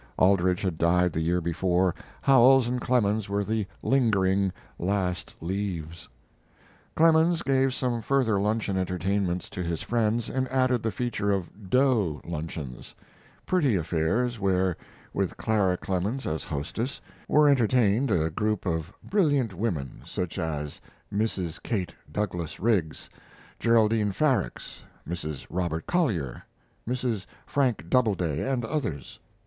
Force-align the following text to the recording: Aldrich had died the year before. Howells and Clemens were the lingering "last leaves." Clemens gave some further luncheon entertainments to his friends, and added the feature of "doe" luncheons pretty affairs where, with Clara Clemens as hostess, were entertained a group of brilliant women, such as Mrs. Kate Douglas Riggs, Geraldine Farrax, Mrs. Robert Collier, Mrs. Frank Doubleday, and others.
Aldrich 0.17 0.63
had 0.63 0.79
died 0.79 1.13
the 1.13 1.21
year 1.21 1.41
before. 1.41 1.93
Howells 2.23 2.67
and 2.67 2.81
Clemens 2.81 3.29
were 3.29 3.43
the 3.43 3.67
lingering 3.83 4.51
"last 4.79 5.35
leaves." 5.41 6.09
Clemens 6.95 7.43
gave 7.43 7.71
some 7.71 8.01
further 8.01 8.41
luncheon 8.41 8.79
entertainments 8.79 9.47
to 9.51 9.61
his 9.61 9.83
friends, 9.83 10.27
and 10.27 10.47
added 10.51 10.81
the 10.81 10.89
feature 10.89 11.31
of 11.31 11.69
"doe" 11.69 12.19
luncheons 12.25 12.95
pretty 13.45 13.75
affairs 13.75 14.39
where, 14.39 14.75
with 15.13 15.37
Clara 15.37 15.77
Clemens 15.77 16.25
as 16.25 16.43
hostess, 16.45 16.99
were 17.27 17.47
entertained 17.47 18.09
a 18.09 18.31
group 18.31 18.65
of 18.65 18.91
brilliant 19.03 19.53
women, 19.53 20.01
such 20.03 20.39
as 20.39 20.81
Mrs. 21.13 21.61
Kate 21.61 21.93
Douglas 22.11 22.59
Riggs, 22.59 23.07
Geraldine 23.59 24.13
Farrax, 24.13 24.81
Mrs. 25.07 25.45
Robert 25.51 25.85
Collier, 25.85 26.41
Mrs. 26.89 27.27
Frank 27.45 27.87
Doubleday, 27.87 28.51
and 28.51 28.65
others. 28.65 29.19